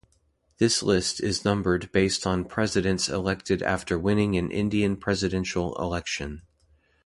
[0.57, 6.41] This list is numbered based on Presidents elected after winning an Indian Presidential election.